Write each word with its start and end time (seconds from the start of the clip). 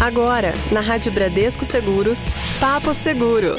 Agora, 0.00 0.54
na 0.70 0.80
Rádio 0.80 1.10
Bradesco 1.10 1.64
Seguros, 1.64 2.20
Papo 2.60 2.94
Seguro. 2.94 3.56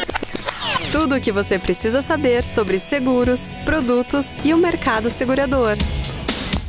Tudo 0.90 1.16
o 1.16 1.22
que 1.22 1.34
você 1.34 1.60
precisa 1.60 2.02
saber 2.02 2.46
sobre 2.46 2.80
seguros, 2.80 3.52
produtos 3.66 4.34
e 4.44 4.54
o 4.54 4.58
mercado 4.58 5.10
segurador. 5.10 5.76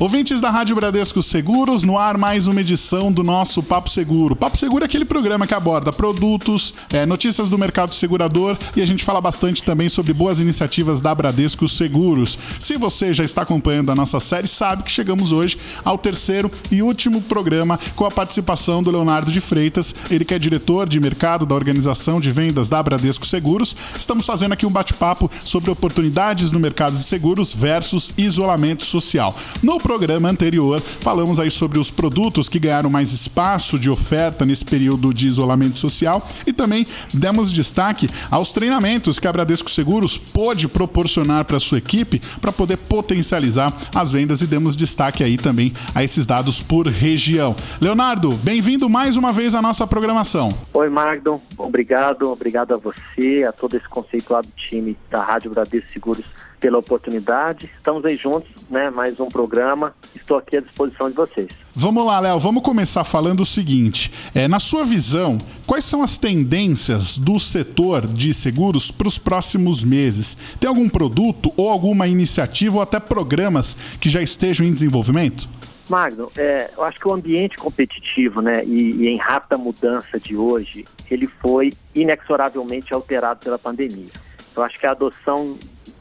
Ouvintes 0.00 0.40
da 0.40 0.48
Rádio 0.48 0.74
Bradesco 0.74 1.22
Seguros, 1.22 1.82
no 1.82 1.98
ar 1.98 2.16
mais 2.16 2.46
uma 2.46 2.62
edição 2.62 3.12
do 3.12 3.22
nosso 3.22 3.62
Papo 3.62 3.90
Seguro. 3.90 4.34
Papo 4.34 4.56
Seguro 4.56 4.82
é 4.82 4.86
aquele 4.86 5.04
programa 5.04 5.46
que 5.46 5.52
aborda 5.52 5.92
produtos, 5.92 6.72
é, 6.90 7.04
notícias 7.04 7.50
do 7.50 7.58
mercado 7.58 7.94
segurador 7.94 8.56
e 8.74 8.80
a 8.80 8.86
gente 8.86 9.04
fala 9.04 9.20
bastante 9.20 9.62
também 9.62 9.90
sobre 9.90 10.14
boas 10.14 10.40
iniciativas 10.40 11.02
da 11.02 11.14
Bradesco 11.14 11.68
Seguros. 11.68 12.38
Se 12.58 12.78
você 12.78 13.12
já 13.12 13.22
está 13.22 13.42
acompanhando 13.42 13.92
a 13.92 13.94
nossa 13.94 14.18
série, 14.20 14.48
sabe 14.48 14.84
que 14.84 14.90
chegamos 14.90 15.32
hoje 15.32 15.58
ao 15.84 15.98
terceiro 15.98 16.50
e 16.72 16.80
último 16.80 17.20
programa 17.20 17.78
com 17.94 18.06
a 18.06 18.10
participação 18.10 18.82
do 18.82 18.90
Leonardo 18.90 19.30
de 19.30 19.38
Freitas, 19.42 19.94
ele 20.10 20.24
que 20.24 20.32
é 20.32 20.38
diretor 20.38 20.88
de 20.88 20.98
mercado 20.98 21.44
da 21.44 21.54
organização 21.54 22.18
de 22.18 22.30
vendas 22.32 22.70
da 22.70 22.82
Bradesco 22.82 23.26
Seguros. 23.26 23.76
Estamos 23.94 24.24
fazendo 24.24 24.52
aqui 24.52 24.64
um 24.64 24.70
bate-papo 24.70 25.30
sobre 25.44 25.70
oportunidades 25.70 26.50
no 26.50 26.58
mercado 26.58 26.96
de 26.96 27.04
seguros 27.04 27.52
versus 27.52 28.12
isolamento 28.16 28.82
social. 28.82 29.36
No 29.62 29.78
programa 29.90 30.28
anterior, 30.28 30.80
falamos 30.80 31.40
aí 31.40 31.50
sobre 31.50 31.76
os 31.76 31.90
produtos 31.90 32.48
que 32.48 32.60
ganharam 32.60 32.88
mais 32.88 33.12
espaço 33.12 33.76
de 33.76 33.90
oferta 33.90 34.46
nesse 34.46 34.64
período 34.64 35.12
de 35.12 35.26
isolamento 35.26 35.80
social 35.80 36.24
e 36.46 36.52
também 36.52 36.86
demos 37.12 37.52
destaque 37.52 38.08
aos 38.30 38.52
treinamentos 38.52 39.18
que 39.18 39.26
a 39.26 39.32
Bradesco 39.32 39.68
Seguros 39.68 40.16
pôde 40.16 40.68
proporcionar 40.68 41.44
para 41.44 41.58
sua 41.58 41.78
equipe 41.78 42.22
para 42.40 42.52
poder 42.52 42.76
potencializar 42.76 43.76
as 43.92 44.12
vendas 44.12 44.40
e 44.42 44.46
demos 44.46 44.76
destaque 44.76 45.24
aí 45.24 45.36
também 45.36 45.72
a 45.92 46.04
esses 46.04 46.24
dados 46.24 46.62
por 46.62 46.86
região. 46.86 47.56
Leonardo, 47.80 48.30
bem-vindo 48.44 48.88
mais 48.88 49.16
uma 49.16 49.32
vez 49.32 49.56
à 49.56 49.60
nossa 49.60 49.88
programação. 49.88 50.56
Oi, 50.72 50.88
Magno. 50.88 51.42
Obrigado, 51.58 52.30
obrigado 52.30 52.74
a 52.74 52.76
você, 52.76 53.44
a 53.44 53.50
todo 53.50 53.76
esse 53.76 53.88
conceituado 53.88 54.46
time 54.56 54.96
da 55.10 55.24
Rádio 55.24 55.50
Bradesco 55.50 55.92
Seguros 55.92 56.24
pela 56.60 56.78
oportunidade. 56.78 57.70
Estamos 57.74 58.04
aí 58.04 58.16
juntos, 58.16 58.54
né? 58.68 58.90
Mais 58.90 59.18
um 59.18 59.28
programa. 59.28 59.94
Estou 60.14 60.36
aqui 60.36 60.58
à 60.58 60.60
disposição 60.60 61.08
de 61.08 61.16
vocês. 61.16 61.48
Vamos 61.74 62.04
lá, 62.04 62.20
Léo. 62.20 62.38
Vamos 62.38 62.62
começar 62.62 63.02
falando 63.02 63.40
o 63.40 63.46
seguinte: 63.46 64.12
é, 64.34 64.46
na 64.46 64.58
sua 64.58 64.84
visão, 64.84 65.38
quais 65.66 65.84
são 65.84 66.02
as 66.02 66.18
tendências 66.18 67.16
do 67.16 67.38
setor 67.38 68.06
de 68.06 68.34
seguros 68.34 68.90
para 68.90 69.08
os 69.08 69.18
próximos 69.18 69.82
meses? 69.82 70.36
Tem 70.60 70.68
algum 70.68 70.88
produto 70.88 71.52
ou 71.56 71.70
alguma 71.70 72.06
iniciativa 72.06 72.76
ou 72.76 72.82
até 72.82 73.00
programas 73.00 73.76
que 73.98 74.10
já 74.10 74.20
estejam 74.20 74.66
em 74.66 74.74
desenvolvimento? 74.74 75.48
Magno, 75.88 76.30
é, 76.36 76.70
eu 76.76 76.84
acho 76.84 77.00
que 77.00 77.08
o 77.08 77.12
ambiente 77.12 77.56
competitivo, 77.56 78.40
né, 78.40 78.64
e, 78.64 78.92
e, 78.92 79.08
em 79.08 79.16
rápida 79.16 79.58
mudança 79.58 80.20
de 80.20 80.36
hoje, 80.36 80.84
ele 81.10 81.26
foi 81.26 81.72
inexoravelmente 81.92 82.94
alterado 82.94 83.40
pela 83.40 83.58
pandemia. 83.58 84.12
Eu 84.56 84.62
acho 84.62 84.78
que 84.78 84.86
a 84.86 84.92
adoção 84.92 85.58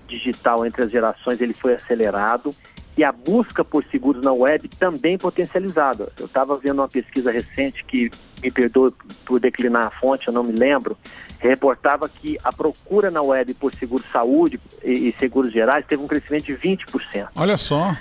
digital 0.09 0.65
entre 0.65 0.83
as 0.83 0.91
gerações 0.91 1.39
ele 1.39 1.53
foi 1.53 1.75
acelerado 1.75 2.53
e 2.97 3.03
a 3.03 3.13
busca 3.13 3.63
por 3.63 3.83
seguros 3.85 4.23
na 4.23 4.33
web 4.33 4.67
também 4.67 5.17
potencializada. 5.17 6.11
Eu 6.19 6.25
estava 6.25 6.57
vendo 6.57 6.79
uma 6.79 6.87
pesquisa 6.87 7.31
recente 7.31 7.85
que, 7.85 8.09
me 8.43 8.51
perdoe 8.51 8.93
por 9.25 9.39
declinar 9.39 9.87
a 9.87 9.89
fonte, 9.89 10.27
eu 10.27 10.33
não 10.33 10.43
me 10.43 10.51
lembro, 10.51 10.97
reportava 11.39 12.09
que 12.09 12.37
a 12.43 12.51
procura 12.51 13.09
na 13.09 13.21
web 13.21 13.53
por 13.53 13.73
seguro 13.73 14.03
saúde 14.11 14.59
e, 14.83 15.09
e 15.09 15.15
seguros 15.17 15.51
gerais 15.51 15.85
teve 15.85 16.03
um 16.03 16.07
crescimento 16.07 16.45
de 16.45 16.53
20%. 16.53 17.29
Olha 17.35 17.57
só. 17.57 17.95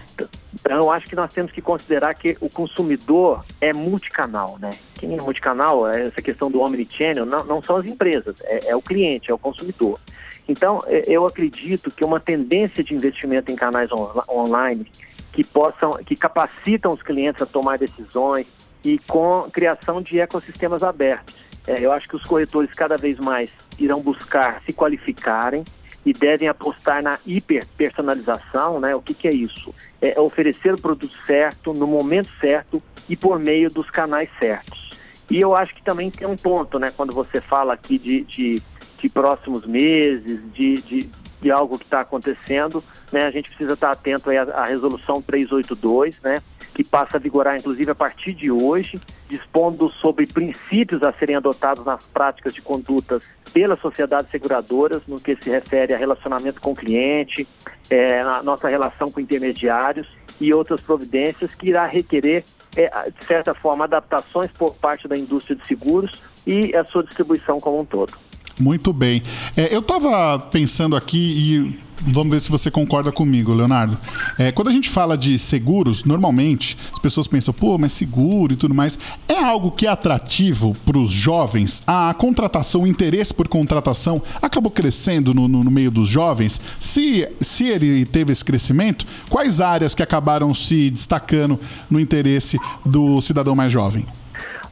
Então, 0.54 0.76
eu 0.76 0.90
acho 0.90 1.06
que 1.06 1.14
nós 1.14 1.32
temos 1.32 1.52
que 1.52 1.60
considerar 1.60 2.14
que 2.14 2.36
o 2.40 2.50
consumidor 2.50 3.44
é 3.60 3.72
multicanal, 3.72 4.58
né? 4.58 4.70
Quem 4.94 5.16
é 5.16 5.20
multicanal, 5.20 5.86
essa 5.86 6.20
questão 6.20 6.50
do 6.50 6.60
omnichannel, 6.60 7.24
não, 7.24 7.44
não 7.44 7.62
são 7.62 7.76
as 7.76 7.86
empresas, 7.86 8.36
é, 8.42 8.70
é 8.70 8.76
o 8.76 8.82
cliente, 8.82 9.30
é 9.30 9.34
o 9.34 9.38
consumidor. 9.38 10.00
Então, 10.48 10.82
é, 10.86 11.04
eu 11.06 11.26
acredito 11.26 11.90
que 11.90 12.04
uma 12.04 12.18
tendência 12.18 12.82
de 12.82 12.94
investimento 12.94 13.52
em 13.52 13.56
canais 13.56 13.92
on 13.92 14.10
online 14.28 14.90
que 15.32 15.44
possam, 15.44 15.92
que 16.04 16.16
capacitam 16.16 16.92
os 16.92 17.02
clientes 17.02 17.42
a 17.42 17.46
tomar 17.46 17.78
decisões 17.78 18.46
e 18.82 18.98
com 19.00 19.48
criação 19.52 20.00
de 20.00 20.18
ecossistemas 20.18 20.82
abertos. 20.82 21.36
É, 21.66 21.84
eu 21.84 21.92
acho 21.92 22.08
que 22.08 22.16
os 22.16 22.24
corretores 22.24 22.72
cada 22.72 22.96
vez 22.96 23.18
mais 23.18 23.50
irão 23.78 24.00
buscar 24.00 24.62
se 24.62 24.72
qualificarem 24.72 25.64
e 26.04 26.12
devem 26.14 26.48
apostar 26.48 27.02
na 27.02 27.18
hiperpersonalização, 27.26 28.80
né? 28.80 28.94
O 28.94 29.02
que, 29.02 29.12
que 29.12 29.28
é 29.28 29.32
isso? 29.32 29.74
É 30.00 30.18
oferecer 30.18 30.72
o 30.72 30.80
produto 30.80 31.14
certo, 31.26 31.74
no 31.74 31.86
momento 31.86 32.30
certo 32.40 32.82
e 33.08 33.16
por 33.16 33.38
meio 33.38 33.68
dos 33.68 33.90
canais 33.90 34.30
certos. 34.38 34.92
E 35.30 35.38
eu 35.38 35.54
acho 35.54 35.74
que 35.74 35.82
também 35.82 36.10
tem 36.10 36.26
um 36.26 36.36
ponto, 36.36 36.78
né? 36.78 36.90
Quando 36.96 37.12
você 37.12 37.40
fala 37.40 37.74
aqui 37.74 37.98
de, 37.98 38.22
de 38.22 38.62
de 39.00 39.08
próximos 39.08 39.64
meses, 39.66 40.40
de, 40.52 40.80
de, 40.82 41.10
de 41.40 41.50
algo 41.50 41.78
que 41.78 41.84
está 41.84 42.00
acontecendo, 42.00 42.82
né? 43.12 43.26
A 43.26 43.30
gente 43.30 43.48
precisa 43.48 43.74
estar 43.74 43.88
tá 43.88 43.92
atento 43.92 44.30
à, 44.30 44.42
à 44.42 44.64
resolução 44.66 45.22
382, 45.22 46.20
né? 46.22 46.42
Que 46.74 46.84
passa 46.84 47.16
a 47.16 47.20
vigorar, 47.20 47.56
inclusive, 47.56 47.90
a 47.90 47.94
partir 47.94 48.34
de 48.34 48.50
hoje, 48.50 49.00
dispondo 49.28 49.90
sobre 50.00 50.26
princípios 50.26 51.02
a 51.02 51.12
serem 51.12 51.36
adotados 51.36 51.84
nas 51.84 52.04
práticas 52.04 52.54
de 52.54 52.62
condutas 52.62 53.22
pelas 53.52 53.80
sociedades 53.80 54.30
seguradoras, 54.30 55.02
no 55.06 55.18
que 55.18 55.36
se 55.36 55.50
refere 55.50 55.94
a 55.94 55.98
relacionamento 55.98 56.60
com 56.60 56.72
o 56.72 56.76
cliente, 56.76 57.46
é, 57.90 58.20
a 58.20 58.42
nossa 58.42 58.68
relação 58.68 59.10
com 59.10 59.20
intermediários 59.20 60.06
e 60.40 60.52
outras 60.52 60.80
providências 60.80 61.54
que 61.54 61.68
irá 61.68 61.86
requerer, 61.86 62.44
é, 62.76 63.10
de 63.10 63.24
certa 63.24 63.54
forma, 63.54 63.84
adaptações 63.84 64.50
por 64.52 64.74
parte 64.76 65.08
da 65.08 65.16
indústria 65.16 65.56
de 65.56 65.66
seguros 65.66 66.22
e 66.46 66.74
a 66.76 66.84
sua 66.84 67.02
distribuição 67.02 67.60
como 67.60 67.80
um 67.80 67.84
todo. 67.84 68.12
Muito 68.58 68.92
bem. 68.92 69.22
É, 69.56 69.74
eu 69.74 69.80
estava 69.80 70.38
pensando 70.38 70.96
aqui 70.96 71.18
e 71.18 71.88
vamos 72.00 72.30
ver 72.30 72.40
se 72.40 72.50
você 72.50 72.70
concorda 72.70 73.10
comigo, 73.10 73.52
Leonardo. 73.52 73.96
É, 74.38 74.52
quando 74.52 74.68
a 74.68 74.72
gente 74.72 74.88
fala 74.88 75.16
de 75.16 75.38
seguros, 75.38 76.04
normalmente 76.04 76.76
as 76.92 76.98
pessoas 76.98 77.26
pensam, 77.26 77.52
pô, 77.52 77.76
mas 77.78 77.92
seguro 77.92 78.52
e 78.52 78.56
tudo 78.56 78.74
mais. 78.74 78.98
É 79.28 79.42
algo 79.42 79.70
que 79.70 79.86
é 79.86 79.90
atrativo 79.90 80.76
para 80.84 80.98
os 80.98 81.10
jovens? 81.10 81.82
A 81.86 82.14
contratação, 82.14 82.82
o 82.82 82.86
interesse 82.86 83.32
por 83.32 83.48
contratação 83.48 84.22
acabou 84.40 84.70
crescendo 84.70 85.34
no, 85.34 85.48
no, 85.48 85.64
no, 85.64 85.70
meio 85.70 85.90
dos 85.90 86.08
jovens? 86.08 86.60
Se, 86.78 87.28
se 87.40 87.68
ele 87.68 88.04
teve 88.04 88.32
esse 88.32 88.44
crescimento, 88.44 89.06
quais 89.28 89.60
áreas 89.60 89.94
que 89.94 90.02
acabaram 90.02 90.52
se 90.54 90.90
destacando 90.90 91.58
no 91.90 92.00
interesse 92.00 92.58
do 92.84 93.20
cidadão 93.20 93.54
mais 93.54 93.72
jovem? 93.72 94.06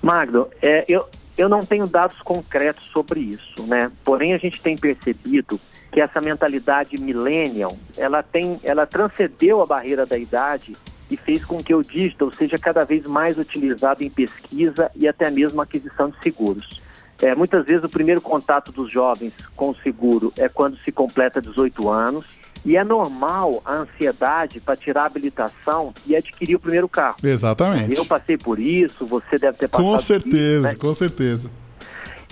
Magno, 0.02 0.46
é, 0.62 0.84
eu, 0.88 1.04
eu 1.36 1.48
não 1.48 1.60
tenho 1.60 1.86
dados 1.86 2.18
concretos 2.20 2.86
sobre 2.86 3.20
isso, 3.20 3.62
né? 3.66 3.90
Porém, 4.04 4.32
a 4.34 4.38
gente 4.38 4.60
tem 4.62 4.76
percebido 4.76 5.60
que 5.92 6.00
essa 6.00 6.20
mentalidade 6.20 6.98
millennial, 6.98 7.76
ela 7.96 8.22
tem, 8.22 8.60
ela 8.62 8.86
transcendeu 8.86 9.62
a 9.62 9.66
barreira 9.66 10.04
da 10.04 10.18
idade 10.18 10.74
e 11.10 11.16
fez 11.16 11.44
com 11.44 11.62
que 11.62 11.74
o 11.74 11.82
digital 11.82 12.32
seja 12.32 12.58
cada 12.58 12.84
vez 12.84 13.04
mais 13.04 13.38
utilizado 13.38 14.02
em 14.02 14.10
pesquisa 14.10 14.90
e 14.96 15.06
até 15.06 15.30
mesmo 15.30 15.60
aquisição 15.60 16.10
de 16.10 16.16
seguros. 16.22 16.82
É, 17.22 17.34
muitas 17.34 17.64
vezes 17.64 17.84
o 17.84 17.88
primeiro 17.88 18.20
contato 18.20 18.70
dos 18.72 18.90
jovens 18.90 19.32
com 19.54 19.70
o 19.70 19.76
seguro 19.76 20.32
é 20.36 20.48
quando 20.48 20.76
se 20.76 20.92
completa 20.92 21.40
18 21.40 21.88
anos 21.88 22.26
e 22.66 22.76
é 22.76 22.82
normal 22.82 23.62
a 23.64 23.74
ansiedade 23.74 24.60
para 24.60 24.76
tirar 24.76 25.04
a 25.04 25.06
habilitação 25.06 25.94
e 26.04 26.16
adquirir 26.16 26.56
o 26.56 26.58
primeiro 26.58 26.88
carro. 26.88 27.16
Exatamente. 27.22 27.96
Eu 27.96 28.04
passei 28.04 28.36
por 28.36 28.58
isso, 28.58 29.06
você 29.06 29.38
deve 29.38 29.56
ter 29.56 29.68
passado 29.68 29.86
Com 29.86 29.98
certeza, 30.00 30.54
isso, 30.56 30.62
né? 30.62 30.74
com 30.74 30.94
certeza. 30.94 31.50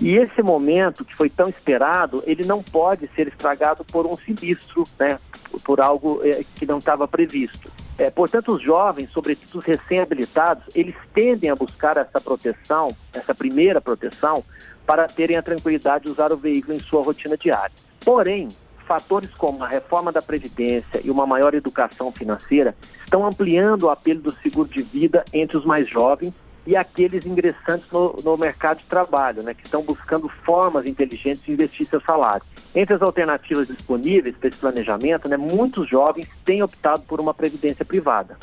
E 0.01 0.13
esse 0.17 0.43
momento 0.43 1.05
que 1.05 1.15
foi 1.15 1.29
tão 1.29 1.47
esperado, 1.47 2.21
ele 2.27 2.43
não 2.43 2.61
pode 2.61 3.09
ser 3.15 3.29
estragado 3.29 3.85
por 3.85 4.05
um 4.05 4.17
sinistro, 4.17 4.85
né? 4.99 5.17
Por 5.63 5.79
algo 5.79 6.19
é, 6.21 6.43
que 6.55 6.65
não 6.65 6.79
estava 6.79 7.07
previsto. 7.07 7.71
É, 7.97 8.09
portanto, 8.09 8.51
os 8.51 8.61
jovens, 8.61 9.09
sobretudo 9.11 9.59
os 9.59 9.63
recém-habilitados, 9.63 10.67
eles 10.75 10.95
tendem 11.13 11.49
a 11.49 11.55
buscar 11.55 11.95
essa 11.95 12.19
proteção, 12.19 12.93
essa 13.13 13.33
primeira 13.33 13.79
proteção, 13.79 14.43
para 14.85 15.07
terem 15.07 15.37
a 15.37 15.41
tranquilidade 15.41 16.03
de 16.03 16.11
usar 16.11 16.33
o 16.33 16.37
veículo 16.37 16.75
em 16.75 16.79
sua 16.79 17.01
rotina 17.01 17.37
diária. 17.37 17.73
Porém, 18.03 18.49
fatores 18.85 19.31
como 19.33 19.63
a 19.63 19.67
reforma 19.67 20.11
da 20.11 20.21
Previdência 20.21 21.01
e 21.03 21.11
uma 21.11 21.25
maior 21.25 21.53
educação 21.53 22.11
financeira 22.11 22.75
estão 23.03 23.25
ampliando 23.25 23.83
o 23.83 23.89
apelo 23.89 24.21
do 24.21 24.31
seguro 24.31 24.69
de 24.69 24.81
vida 24.81 25.25
entre 25.33 25.57
os 25.57 25.65
mais 25.65 25.87
jovens 25.89 26.33
e 26.65 26.75
aqueles 26.75 27.25
ingressantes 27.25 27.85
no, 27.91 28.15
no 28.23 28.37
mercado 28.37 28.79
de 28.79 28.85
trabalho, 28.85 29.43
né, 29.43 29.53
que 29.53 29.63
estão 29.63 29.83
buscando 29.83 30.27
formas 30.43 30.85
inteligentes 30.85 31.43
de 31.43 31.51
investir 31.51 31.85
seu 31.85 32.01
salário. 32.01 32.41
Entre 32.73 32.95
as 32.95 33.01
alternativas 33.01 33.67
disponíveis 33.67 34.35
para 34.35 34.49
esse 34.49 34.57
planejamento, 34.57 35.29
né, 35.29 35.37
muitos 35.37 35.87
jovens 35.87 36.27
têm 36.43 36.63
optado 36.63 37.03
por 37.03 37.19
uma 37.19 37.33
previdência 37.33 37.85
privada. 37.85 38.37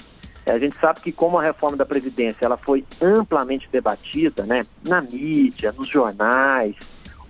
É, 0.47 0.53
a 0.53 0.59
gente 0.59 0.77
sabe 0.77 1.01
que 1.01 1.13
como 1.13 1.39
a 1.39 1.43
reforma 1.43 1.77
da 1.77 1.87
Previdência 1.87 2.45
ela 2.45 2.57
foi 2.57 2.85
amplamente 3.01 3.69
debatida 3.71 4.45
né, 4.45 4.67
na 4.85 5.01
mídia, 5.01 5.73
nos 5.73 5.89
jornais, 5.89 6.75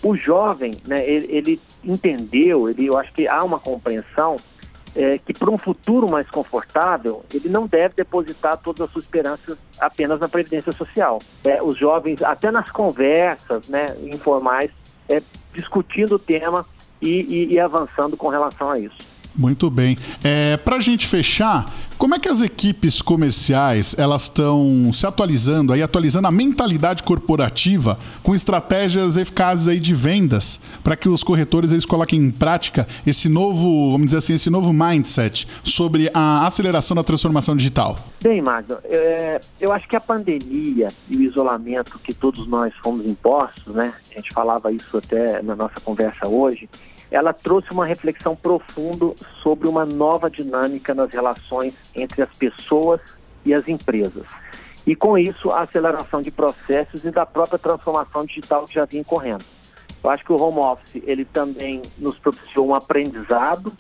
o 0.03 0.17
jovem, 0.17 0.75
né, 0.87 1.09
ele, 1.09 1.27
ele 1.31 1.61
entendeu, 1.85 2.69
ele, 2.69 2.87
eu 2.87 2.99
acho 2.99 3.13
que 3.13 3.29
há 3.29 3.43
uma 3.43 3.59
compreensão 3.59 4.37
é, 4.95 5.19
que 5.19 5.33
para 5.33 5.51
um 5.51 5.57
futuro 5.57 6.09
mais 6.09 6.29
confortável, 6.29 7.25
ele 7.33 7.49
não 7.49 7.67
deve 7.67 7.95
depositar 7.95 8.59
todas 8.59 8.83
as 8.83 8.91
suas 8.91 9.05
esperanças 9.05 9.59
apenas 9.81 10.21
na 10.21 10.29
Previdência 10.29 10.73
Social. 10.73 11.19
É, 11.45 11.63
os 11.63 11.79
jovens, 11.79 12.23
até 12.23 12.51
nas 12.51 12.71
conversas 12.71 13.69
né, 13.69 13.97
informais, 14.03 14.71
é, 15.09 15.23
discutindo 15.55 16.17
o 16.17 16.19
tema 16.19 16.67
e, 17.01 17.23
e, 17.23 17.55
e 17.55 17.61
avançando 17.61 18.17
com 18.17 18.29
relação 18.29 18.71
a 18.71 18.79
isso. 18.79 19.12
Muito 19.35 19.71
bem. 19.71 19.97
É, 20.23 20.57
Para 20.59 20.77
a 20.77 20.81
gente 20.81 21.07
fechar, 21.07 21.73
como 22.03 22.15
é 22.15 22.19
que 22.19 22.29
as 22.29 22.43
equipes 22.43 23.01
comerciais 23.01 23.95
elas 23.97 24.25
estão 24.25 24.91
se 24.93 25.07
atualizando, 25.07 25.73
aí 25.73 25.83
atualizando 25.83 26.27
a 26.27 26.33
mentalidade 26.33 27.03
corporativa 27.03 27.99
com 28.23 28.35
estratégias 28.35 29.17
eficazes 29.17 29.69
aí 29.69 29.79
de 29.79 29.95
vendas 29.95 30.59
para 30.83 30.97
que 30.97 31.09
os 31.09 31.23
corretores 31.23 31.71
eles 31.71 31.87
coloquem 31.87 32.19
em 32.19 32.31
prática 32.31 32.89
esse 33.07 33.29
novo, 33.29 33.93
vamos 33.93 34.07
dizer 34.07 34.19
assim, 34.19 34.35
esse 34.35 34.51
novo 34.51 34.73
mindset 34.73 35.47
sobre 35.63 36.11
a 36.13 36.47
aceleração 36.47 36.97
da 36.97 37.05
transformação 37.05 37.57
digital? 37.57 37.97
Bem, 38.21 38.43
Magno, 38.43 38.79
é, 38.85 39.41
eu 39.61 39.73
acho 39.73 39.89
que 39.89 39.95
a 39.95 40.01
pandemia 40.01 40.89
e 41.09 41.17
o 41.17 41.23
isolamento 41.23 41.99
que 42.01 42.13
todos 42.13 42.49
nós 42.49 42.75
fomos 42.83 43.07
impostos, 43.07 43.77
né? 43.77 43.95
A 44.11 44.15
gente 44.19 44.33
falava 44.33 44.73
isso 44.73 44.97
até 44.97 45.41
na 45.41 45.55
nossa 45.55 45.81
conversa 45.81 46.27
hoje 46.27 46.69
ela 47.13 47.33
trouxe 47.33 47.71
uma 47.71 47.85
reflexão 47.85 48.35
profunda 48.35 49.15
sobre 49.43 49.69
uma 49.69 49.85
nova 49.85 50.31
dinâmica 50.31 50.95
nas 50.95 51.13
relações 51.13 51.75
entre 51.95 52.23
as 52.23 52.33
pessoas 52.33 53.03
e 53.45 53.53
as 53.53 53.69
empresas. 53.69 54.25
E 54.87 54.97
com 54.97 55.17
isso, 55.17 55.51
a 55.51 55.61
aceleração 55.61 56.23
de 56.23 56.31
processos 56.31 57.05
e 57.05 57.11
da 57.11 57.27
própria 57.27 57.59
transformação 57.59 58.25
digital 58.25 58.67
que 58.67 58.75
já 58.75 58.87
vinha 58.87 59.05
correndo. 59.05 59.45
Eu 60.03 60.11
acho 60.11 60.25
que 60.25 60.33
o 60.33 60.41
home 60.41 60.59
office 60.59 61.03
ele 61.07 61.25
também 61.25 61.83
nos 61.99 62.19
propiciou 62.19 62.69
um 62.69 62.75
aprendizado 62.75 63.73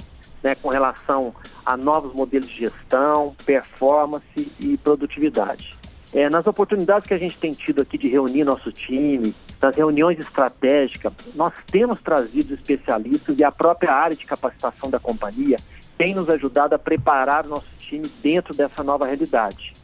né, 0.42 0.54
com 0.54 0.68
relação 0.68 1.34
a 1.64 1.76
novos 1.76 2.14
modelos 2.14 2.48
de 2.48 2.60
gestão, 2.60 3.34
performance 3.46 4.52
e 4.60 4.76
produtividade. 4.76 5.74
É, 6.12 6.28
nas 6.28 6.46
oportunidades 6.46 7.08
que 7.08 7.14
a 7.14 7.18
gente 7.18 7.38
tem 7.38 7.52
tido 7.52 7.80
aqui 7.80 7.96
de 7.96 8.08
reunir 8.08 8.44
nosso 8.44 8.70
time, 8.70 9.34
nas 9.62 9.76
reuniões 9.76 10.18
estratégicas, 10.18 11.14
nós 11.36 11.52
temos 11.70 12.00
trazido 12.00 12.52
especialistas 12.52 13.38
e 13.38 13.44
a 13.44 13.52
própria 13.52 13.94
área 13.94 14.16
de 14.16 14.26
capacitação 14.26 14.90
da 14.90 14.98
companhia 14.98 15.56
tem 15.96 16.14
nos 16.14 16.28
ajudado 16.28 16.74
a 16.74 16.78
preparar 16.78 17.46
nosso 17.46 17.78
time 17.78 18.10
dentro 18.20 18.52
dessa 18.52 18.82
nova 18.82 19.06
realidade. 19.06 19.76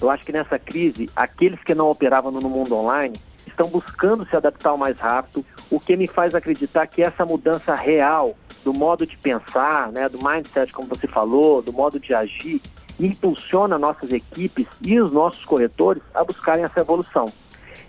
Eu 0.00 0.08
acho 0.08 0.24
que 0.24 0.32
nessa 0.32 0.58
crise, 0.58 1.10
aqueles 1.14 1.62
que 1.62 1.74
não 1.74 1.90
operavam 1.90 2.32
no 2.32 2.48
mundo 2.48 2.74
online 2.74 3.14
estão 3.46 3.68
buscando 3.68 4.26
se 4.26 4.34
adaptar 4.34 4.76
mais 4.76 4.98
rápido, 4.98 5.44
o 5.70 5.78
que 5.78 5.96
me 5.96 6.06
faz 6.06 6.34
acreditar 6.34 6.86
que 6.86 7.02
essa 7.02 7.24
mudança 7.24 7.74
real 7.74 8.36
do 8.64 8.72
modo 8.72 9.06
de 9.06 9.16
pensar, 9.16 9.92
né, 9.92 10.08
do 10.08 10.18
mindset, 10.22 10.72
como 10.72 10.88
você 10.88 11.06
falou, 11.06 11.62
do 11.62 11.72
modo 11.72 12.00
de 12.00 12.12
agir, 12.12 12.60
impulsiona 12.98 13.78
nossas 13.78 14.12
equipes 14.12 14.66
e 14.82 14.98
os 14.98 15.12
nossos 15.12 15.44
corretores 15.44 16.02
a 16.14 16.24
buscarem 16.24 16.64
essa 16.64 16.80
evolução. 16.80 17.30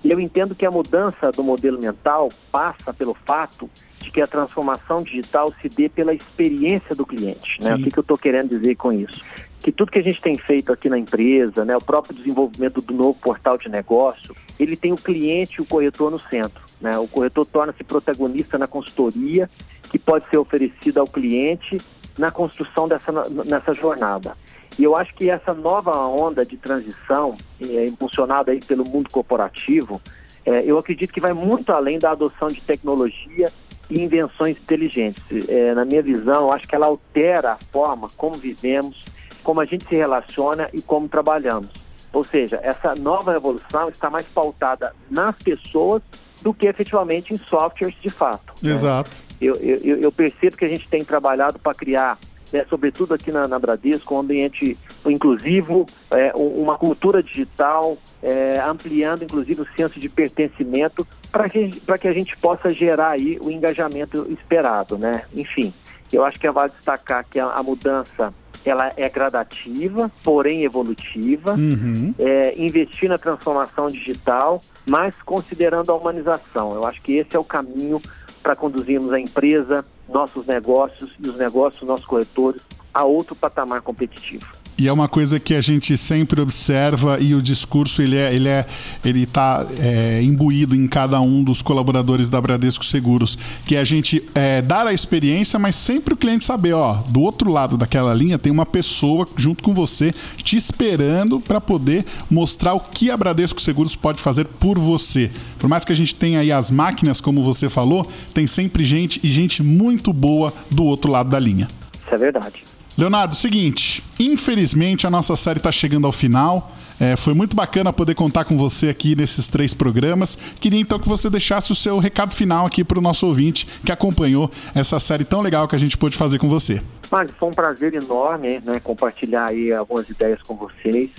E 0.03 0.11
eu 0.11 0.19
entendo 0.19 0.55
que 0.55 0.65
a 0.65 0.71
mudança 0.71 1.31
do 1.31 1.43
modelo 1.43 1.79
mental 1.79 2.29
passa 2.51 2.93
pelo 2.93 3.13
fato 3.13 3.69
de 4.01 4.11
que 4.11 4.21
a 4.21 4.27
transformação 4.27 5.03
digital 5.03 5.53
se 5.61 5.67
dê 5.67 5.89
pela 5.89 6.13
experiência 6.13 6.95
do 6.95 7.05
cliente. 7.05 7.61
Né? 7.61 7.75
O 7.75 7.83
que, 7.83 7.91
que 7.91 7.99
eu 7.99 8.01
estou 8.01 8.17
querendo 8.17 8.49
dizer 8.49 8.75
com 8.75 8.91
isso? 8.91 9.23
Que 9.59 9.71
tudo 9.71 9.91
que 9.91 9.99
a 9.99 10.03
gente 10.03 10.21
tem 10.21 10.37
feito 10.37 10.71
aqui 10.71 10.87
na 10.87 10.97
empresa, 10.97 11.65
né, 11.65 11.75
o 11.75 11.81
próprio 11.81 12.15
desenvolvimento 12.15 12.79
do 12.79 12.93
novo 12.93 13.19
portal 13.19 13.57
de 13.57 13.67
negócio, 13.67 14.35
ele 14.59 14.77
tem 14.77 14.93
o 14.93 14.97
cliente 14.97 15.55
e 15.57 15.61
o 15.61 15.65
corretor 15.65 16.09
no 16.09 16.19
centro. 16.19 16.65
Né? 16.79 16.97
O 16.97 17.07
corretor 17.07 17.45
torna-se 17.45 17.83
protagonista 17.83 18.57
na 18.57 18.67
consultoria 18.67 19.49
que 19.89 19.99
pode 19.99 20.29
ser 20.29 20.37
oferecida 20.37 20.99
ao 21.01 21.07
cliente 21.07 21.77
na 22.17 22.31
construção 22.31 22.87
dessa 22.87 23.11
nessa 23.45 23.73
jornada. 23.73 24.35
E 24.77 24.83
eu 24.83 24.95
acho 24.95 25.13
que 25.15 25.29
essa 25.29 25.53
nova 25.53 25.95
onda 26.07 26.45
de 26.45 26.57
transição, 26.57 27.35
é, 27.61 27.87
impulsionada 27.87 28.51
aí 28.51 28.59
pelo 28.59 28.85
mundo 28.85 29.09
corporativo, 29.09 29.99
é, 30.45 30.63
eu 30.65 30.77
acredito 30.77 31.11
que 31.11 31.19
vai 31.19 31.33
muito 31.33 31.71
além 31.71 31.97
da 31.97 32.11
adoção 32.11 32.47
de 32.49 32.61
tecnologia 32.61 33.51
e 33.89 34.01
invenções 34.01 34.57
inteligentes. 34.57 35.23
É, 35.49 35.73
na 35.73 35.83
minha 35.83 36.01
visão, 36.01 36.43
eu 36.43 36.51
acho 36.51 36.67
que 36.67 36.75
ela 36.75 36.85
altera 36.85 37.53
a 37.53 37.57
forma 37.71 38.09
como 38.15 38.35
vivemos, 38.35 39.03
como 39.43 39.59
a 39.59 39.65
gente 39.65 39.87
se 39.87 39.95
relaciona 39.95 40.69
e 40.73 40.81
como 40.81 41.07
trabalhamos. 41.09 41.71
Ou 42.13 42.23
seja, 42.23 42.59
essa 42.63 42.95
nova 42.95 43.31
revolução 43.31 43.89
está 43.89 44.09
mais 44.09 44.25
pautada 44.27 44.93
nas 45.09 45.35
pessoas 45.35 46.01
do 46.41 46.53
que 46.53 46.67
efetivamente 46.67 47.33
em 47.33 47.37
softwares 47.37 47.95
de 48.01 48.09
fato. 48.09 48.53
Exato. 48.63 49.09
Né? 49.09 49.17
Eu, 49.39 49.55
eu, 49.55 49.97
eu 49.97 50.11
percebo 50.11 50.57
que 50.57 50.65
a 50.65 50.69
gente 50.69 50.87
tem 50.87 51.03
trabalhado 51.03 51.59
para 51.59 51.73
criar 51.75 52.17
né, 52.51 52.65
sobretudo 52.69 53.13
aqui 53.13 53.31
na, 53.31 53.47
na 53.47 53.59
Bradesco, 53.59 54.15
um 54.15 54.19
ambiente 54.19 54.77
inclusivo, 55.05 55.85
é, 56.11 56.31
uma 56.35 56.77
cultura 56.77 57.21
digital, 57.21 57.97
é, 58.21 58.59
ampliando 58.65 59.23
inclusive 59.23 59.61
o 59.61 59.67
senso 59.75 59.99
de 59.99 60.09
pertencimento 60.09 61.05
para 61.31 61.49
que, 61.49 61.69
que 61.69 62.07
a 62.07 62.13
gente 62.13 62.35
possa 62.37 62.69
gerar 62.69 63.11
aí 63.11 63.37
o 63.41 63.51
engajamento 63.51 64.27
esperado, 64.31 64.97
né? 64.97 65.23
Enfim, 65.33 65.73
eu 66.11 66.23
acho 66.23 66.39
que 66.39 66.47
é 66.47 66.51
vale 66.51 66.71
destacar 66.71 67.25
que 67.27 67.39
a, 67.39 67.47
a 67.47 67.63
mudança 67.63 68.33
ela 68.65 68.91
é 68.97 69.07
gradativa, 69.09 70.11
porém 70.23 70.63
evolutiva, 70.63 71.53
uhum. 71.53 72.13
é, 72.19 72.53
investir 72.57 73.07
na 73.07 73.17
transformação 73.17 73.89
digital, 73.89 74.61
mas 74.85 75.15
considerando 75.23 75.91
a 75.91 75.95
humanização. 75.95 76.73
Eu 76.73 76.85
acho 76.85 77.01
que 77.01 77.13
esse 77.13 77.35
é 77.35 77.39
o 77.39 77.43
caminho 77.43 78.01
para 78.43 78.55
conduzirmos 78.55 79.13
a 79.13 79.19
empresa, 79.19 79.85
nossos 80.07 80.45
negócios 80.45 81.11
e 81.23 81.29
os 81.29 81.37
negócios 81.37 81.81
dos 81.81 81.89
nossos 81.89 82.05
corretores 82.05 82.61
a 82.93 83.03
outro 83.03 83.35
patamar 83.35 83.81
competitivo. 83.81 84.45
E 84.77 84.87
é 84.87 84.93
uma 84.93 85.07
coisa 85.07 85.39
que 85.39 85.55
a 85.55 85.61
gente 85.61 85.97
sempre 85.97 86.39
observa 86.39 87.19
e 87.19 87.33
o 87.33 87.41
discurso 87.41 87.99
ele 88.01 88.15
é 88.15 88.33
ele 88.33 88.47
é 88.47 88.65
ele 89.03 89.23
está 89.23 89.65
é, 89.79 90.21
imbuído 90.21 90.75
em 90.75 90.87
cada 90.87 91.19
um 91.19 91.43
dos 91.43 91.63
colaboradores 91.63 92.29
da 92.29 92.39
Bradesco 92.39 92.85
Seguros, 92.85 93.37
que 93.65 93.75
é 93.75 93.79
a 93.79 93.83
gente 93.83 94.23
é, 94.35 94.61
dar 94.61 94.85
a 94.85 94.93
experiência, 94.93 95.57
mas 95.57 95.75
sempre 95.75 96.13
o 96.13 96.17
cliente 96.17 96.45
saber, 96.45 96.73
ó, 96.73 97.01
do 97.09 97.21
outro 97.21 97.51
lado 97.51 97.75
daquela 97.75 98.13
linha 98.13 98.37
tem 98.37 98.51
uma 98.51 98.65
pessoa 98.67 99.27
junto 99.35 99.63
com 99.63 99.73
você 99.73 100.13
te 100.43 100.55
esperando 100.55 101.39
para 101.39 101.59
poder 101.59 102.05
mostrar 102.29 102.75
o 102.75 102.79
que 102.79 103.09
a 103.09 103.17
Bradesco 103.17 103.59
Seguros 103.59 103.95
pode 103.95 104.21
fazer 104.21 104.45
por 104.45 104.77
você. 104.77 105.31
Por 105.57 105.67
mais 105.67 105.83
que 105.83 105.91
a 105.91 105.95
gente 105.95 106.13
tenha 106.13 106.41
aí 106.41 106.51
as 106.51 106.69
máquinas, 106.69 107.19
como 107.19 107.41
você 107.41 107.67
falou, 107.67 108.07
tem 108.31 108.45
sempre 108.45 108.85
gente 108.85 109.19
e 109.23 109.31
gente 109.31 109.63
muito 109.63 110.13
boa 110.13 110.53
do 110.69 110.83
outro 110.83 111.11
lado 111.11 111.29
da 111.29 111.39
linha. 111.39 111.67
Isso 112.05 112.13
é 112.13 112.17
verdade. 112.17 112.66
Leonardo, 112.97 113.35
seguinte, 113.35 114.03
infelizmente 114.19 115.05
a 115.05 115.09
nossa 115.11 115.35
série 115.35 115.59
está 115.59 115.71
chegando 115.71 116.07
ao 116.07 116.11
final. 116.11 116.71
É, 116.99 117.15
foi 117.15 117.35
muito 117.35 117.55
bacana 117.55 117.93
poder 117.93 118.15
contar 118.15 118.43
com 118.43 118.57
você 118.57 118.89
aqui 118.89 119.15
nesses 119.15 119.47
três 119.47 119.71
programas. 119.71 120.35
Queria 120.59 120.79
então 120.79 120.97
que 120.97 121.07
você 121.07 121.29
deixasse 121.29 121.71
o 121.71 121.75
seu 121.75 121.99
recado 121.99 122.33
final 122.33 122.65
aqui 122.65 122.83
para 122.83 122.97
o 122.97 123.01
nosso 123.01 123.27
ouvinte 123.27 123.67
que 123.85 123.91
acompanhou 123.91 124.49
essa 124.73 124.99
série 124.99 125.23
tão 125.23 125.41
legal 125.41 125.67
que 125.67 125.75
a 125.75 125.79
gente 125.79 125.95
pôde 125.95 126.17
fazer 126.17 126.39
com 126.39 126.49
você. 126.49 126.81
Mas 127.11 127.29
foi 127.37 127.49
um 127.49 127.53
prazer 127.53 127.93
enorme 127.93 128.59
né, 128.65 128.79
compartilhar 128.79 129.45
aí 129.45 129.71
algumas 129.71 130.09
ideias 130.09 130.41
com 130.41 130.55
vocês. 130.55 131.11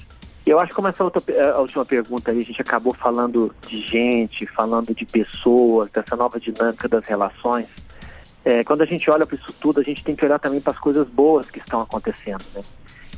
Eu 0.44 0.58
acho 0.58 0.70
que 0.70 0.75
como 0.75 0.88
essa 0.88 1.04
outra, 1.04 1.23
a 1.54 1.61
última 1.61 1.85
pergunta 1.85 2.32
aí, 2.32 2.40
a 2.40 2.44
gente 2.44 2.61
acabou 2.61 2.92
falando 2.92 3.54
de 3.68 3.80
gente, 3.82 4.47
falando 4.47 4.92
de 4.92 5.06
pessoas, 5.06 5.92
dessa 5.92 6.16
nova 6.16 6.40
dinâmica 6.40 6.88
das 6.88 7.04
relações. 7.04 7.66
É, 8.48 8.64
quando 8.64 8.80
a 8.80 8.86
gente 8.86 9.10
olha 9.10 9.26
para 9.26 9.36
isso 9.36 9.52
tudo, 9.60 9.78
a 9.78 9.82
gente 9.82 10.02
tem 10.02 10.16
que 10.16 10.24
olhar 10.24 10.38
também 10.38 10.58
para 10.58 10.72
as 10.72 10.78
coisas 10.78 11.06
boas 11.06 11.50
que 11.50 11.58
estão 11.58 11.82
acontecendo, 11.82 12.42
né? 12.54 12.62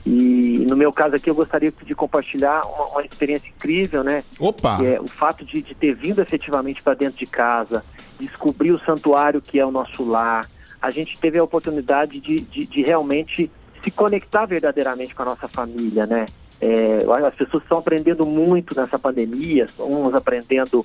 E 0.04 0.66
no 0.68 0.76
meu 0.76 0.92
caso 0.92 1.14
aqui, 1.14 1.30
eu 1.30 1.34
gostaria 1.37 1.70
de 1.70 1.94
compartilhar 1.94 2.64
uma, 2.64 2.87
uma 2.87 3.02
experiência 3.04 3.49
incrível, 3.49 4.02
né? 4.02 4.25
Opa! 4.40 4.78
Que 4.78 4.87
é 4.87 5.00
o 5.00 5.06
fato 5.06 5.44
de, 5.44 5.62
de 5.62 5.72
ter 5.72 5.94
vindo 5.94 6.20
efetivamente 6.20 6.82
para 6.82 6.94
dentro 6.94 7.16
de 7.16 7.26
casa, 7.26 7.84
descobrir 8.18 8.72
o 8.72 8.80
santuário 8.80 9.40
que 9.40 9.60
é 9.60 9.64
o 9.64 9.70
nosso 9.70 10.02
lar. 10.04 10.50
A 10.82 10.90
gente 10.90 11.16
teve 11.16 11.38
a 11.38 11.44
oportunidade 11.44 12.18
de, 12.18 12.40
de, 12.40 12.66
de 12.66 12.82
realmente 12.82 13.49
se 13.84 13.90
conectar 13.92 14.46
verdadeiramente 14.46 15.14
com 15.14 15.22
a 15.22 15.26
nossa 15.26 15.46
família, 15.46 16.06
né? 16.06 16.26
É, 16.60 17.06
as 17.25 17.34
pessoas 17.37 17.62
estão 17.62 17.78
aprendendo 17.78 18.26
muito 18.26 18.75
nessa 18.75 18.99
pandemia, 18.99 19.68
uns 19.78 20.12
aprendendo 20.12 20.84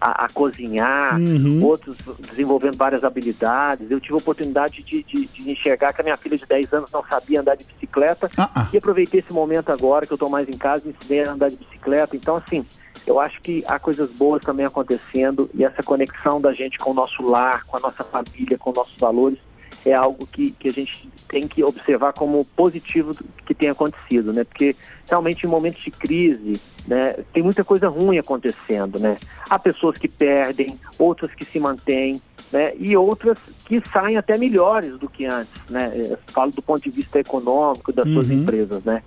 a, 0.00 0.24
a 0.24 0.28
cozinhar, 0.28 1.18
uhum. 1.18 1.62
outros 1.64 1.96
desenvolvendo 2.18 2.76
várias 2.76 3.04
habilidades. 3.04 3.90
Eu 3.90 4.00
tive 4.00 4.14
a 4.14 4.18
oportunidade 4.18 4.82
de, 4.82 5.02
de, 5.02 5.26
de, 5.26 5.50
enxergar 5.50 5.92
que 5.92 6.00
a 6.00 6.04
minha 6.04 6.16
filha 6.16 6.36
de 6.36 6.46
10 6.46 6.72
anos 6.72 6.90
não 6.92 7.04
sabia 7.04 7.40
andar 7.40 7.56
de 7.56 7.64
bicicleta 7.64 8.26
uh 8.38 8.42
-uh. 8.42 8.68
e 8.72 8.78
aproveitei 8.78 9.20
esse 9.20 9.32
momento 9.32 9.70
agora 9.70 10.06
que 10.06 10.12
eu 10.12 10.16
estou 10.16 10.28
mais 10.28 10.48
em 10.48 10.56
casa 10.56 10.86
e 10.86 10.90
ensinei 10.90 11.24
a 11.24 11.32
andar 11.32 11.50
de 11.50 11.56
bicicleta. 11.56 12.16
Então, 12.16 12.36
assim, 12.36 12.64
eu 13.06 13.20
acho 13.20 13.40
que 13.40 13.64
há 13.66 13.78
coisas 13.78 14.10
boas 14.10 14.42
também 14.42 14.66
acontecendo 14.66 15.48
e 15.54 15.64
essa 15.64 15.82
conexão 15.82 16.40
da 16.40 16.52
gente 16.52 16.78
com 16.78 16.90
o 16.90 16.94
nosso 16.94 17.22
lar, 17.22 17.64
com 17.64 17.76
a 17.76 17.80
nossa 17.80 18.02
família, 18.02 18.58
com 18.58 18.72
nossos 18.72 18.98
valores, 18.98 19.38
é 19.84 19.92
algo 19.92 20.26
que, 20.26 20.50
que 20.52 20.68
a 20.68 20.72
gente 20.72 21.08
tem 21.28 21.46
que 21.46 21.62
observar 21.62 22.12
como 22.12 22.44
positivo 22.44 23.14
que 23.44 23.54
tem 23.54 23.68
acontecido, 23.68 24.32
né? 24.32 24.44
Porque 24.44 24.76
realmente 25.08 25.44
em 25.44 25.48
momentos 25.48 25.82
de 25.82 25.90
crise, 25.90 26.60
né, 26.86 27.14
tem 27.32 27.42
muita 27.42 27.64
coisa 27.64 27.88
ruim 27.88 28.18
acontecendo, 28.18 28.98
né? 28.98 29.16
Há 29.48 29.58
pessoas 29.58 29.98
que 29.98 30.08
perdem, 30.08 30.78
outras 30.98 31.32
que 31.34 31.44
se 31.44 31.58
mantêm, 31.58 32.20
né, 32.52 32.72
e 32.78 32.96
outras 32.96 33.38
que 33.64 33.82
saem 33.92 34.16
até 34.16 34.38
melhores 34.38 34.96
do 34.98 35.08
que 35.08 35.26
antes. 35.26 35.68
Né? 35.68 35.92
Eu 35.94 36.18
falo 36.28 36.52
do 36.52 36.62
ponto 36.62 36.82
de 36.82 36.90
vista 36.90 37.18
econômico 37.18 37.92
das 37.92 38.06
uhum. 38.06 38.14
suas 38.14 38.30
empresas. 38.30 38.84
Né? 38.84 39.02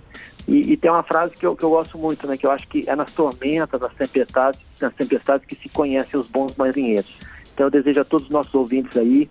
E, 0.46 0.72
e, 0.72 0.76
tem 0.76 0.90
uma 0.90 1.02
frase 1.02 1.34
que 1.34 1.46
eu, 1.46 1.56
que 1.56 1.62
eu 1.62 1.70
gosto 1.70 1.96
muito, 1.96 2.26
né, 2.26 2.36
que 2.36 2.46
eu 2.46 2.50
acho 2.50 2.68
que 2.68 2.88
é 2.88 2.94
nas 2.94 3.12
tormentas, 3.12 3.80
nas 3.80 3.94
tempestades, 3.94 4.60
nas 4.80 4.94
tempestades 4.94 5.46
que 5.46 5.54
se 5.54 5.68
conhecem 5.68 6.18
os 6.18 6.28
bons 6.28 6.54
marinheiros. 6.56 7.14
Então 7.54 7.66
eu 7.66 7.70
desejo 7.70 8.00
a 8.00 8.04
todos 8.04 8.26
os 8.26 8.32
nossos 8.32 8.54
ouvintes 8.54 8.96
aí 8.96 9.28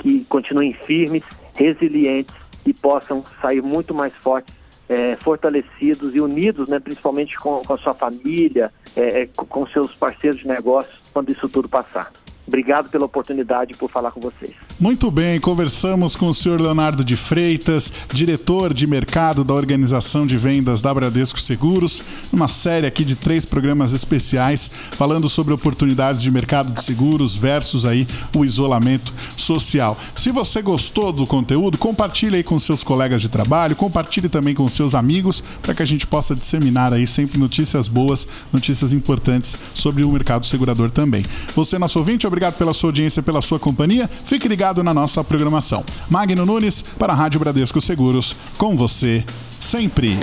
que 0.00 0.24
continuem 0.24 0.72
firmes, 0.72 1.22
resilientes 1.54 2.34
e 2.66 2.72
possam 2.72 3.22
sair 3.40 3.62
muito 3.62 3.94
mais 3.94 4.12
fortes, 4.14 4.54
é, 4.88 5.14
fortalecidos 5.16 6.14
e 6.16 6.20
unidos, 6.20 6.68
né, 6.68 6.80
principalmente 6.80 7.38
com, 7.38 7.62
com 7.62 7.74
a 7.74 7.78
sua 7.78 7.94
família, 7.94 8.72
é, 8.96 9.22
é 9.22 9.26
com 9.26 9.66
seus 9.68 9.94
parceiros 9.94 10.40
de 10.40 10.48
negócio, 10.48 10.98
quando 11.12 11.30
isso 11.30 11.48
tudo 11.48 11.68
passar. 11.68 12.10
Obrigado 12.46 12.90
pela 12.90 13.04
oportunidade 13.04 13.76
por 13.76 13.88
falar 13.90 14.10
com 14.10 14.20
vocês. 14.20 14.69
Muito 14.80 15.10
bem, 15.10 15.38
conversamos 15.38 16.16
com 16.16 16.28
o 16.28 16.32
senhor 16.32 16.58
Leonardo 16.58 17.04
de 17.04 17.14
Freitas, 17.14 17.92
diretor 18.14 18.72
de 18.72 18.86
mercado 18.86 19.44
da 19.44 19.52
Organização 19.52 20.26
de 20.26 20.38
Vendas 20.38 20.80
da 20.80 20.94
Bradesco 20.94 21.38
Seguros, 21.38 22.02
uma 22.32 22.48
série 22.48 22.86
aqui 22.86 23.04
de 23.04 23.14
três 23.14 23.44
programas 23.44 23.92
especiais 23.92 24.70
falando 24.92 25.28
sobre 25.28 25.52
oportunidades 25.52 26.22
de 26.22 26.30
mercado 26.30 26.72
de 26.72 26.82
seguros 26.82 27.36
versus 27.36 27.84
aí 27.84 28.08
o 28.34 28.42
isolamento 28.42 29.12
social. 29.36 29.98
Se 30.14 30.30
você 30.30 30.62
gostou 30.62 31.12
do 31.12 31.26
conteúdo, 31.26 31.76
compartilhe 31.76 32.36
aí 32.36 32.42
com 32.42 32.58
seus 32.58 32.82
colegas 32.82 33.20
de 33.20 33.28
trabalho, 33.28 33.76
compartilhe 33.76 34.30
também 34.30 34.54
com 34.54 34.66
seus 34.66 34.94
amigos 34.94 35.42
para 35.60 35.74
que 35.74 35.82
a 35.82 35.86
gente 35.86 36.06
possa 36.06 36.34
disseminar 36.34 36.94
aí 36.94 37.06
sempre 37.06 37.38
notícias 37.38 37.86
boas, 37.86 38.26
notícias 38.50 38.94
importantes 38.94 39.58
sobre 39.74 40.04
o 40.04 40.10
mercado 40.10 40.46
segurador 40.46 40.90
também. 40.90 41.22
Você, 41.54 41.78
nosso 41.78 41.98
ouvinte, 41.98 42.26
obrigado 42.26 42.54
pela 42.54 42.72
sua 42.72 42.88
audiência, 42.88 43.22
pela 43.22 43.42
sua 43.42 43.58
companhia. 43.58 44.08
Fique 44.08 44.48
ligado 44.70 44.82
na 44.84 44.94
nossa 44.94 45.24
programação. 45.24 45.84
Magno 46.08 46.46
Nunes, 46.46 46.82
para 46.98 47.12
a 47.12 47.16
Rádio 47.16 47.40
Bradesco 47.40 47.80
Seguros, 47.80 48.36
com 48.56 48.76
você 48.76 49.24
sempre. 49.60 50.16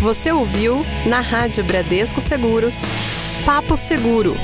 Você 0.00 0.30
ouviu 0.30 0.84
na 1.06 1.20
Rádio 1.20 1.64
Bradesco 1.64 2.20
Seguros, 2.20 2.76
Papo 3.44 3.76
Seguro. 3.76 4.34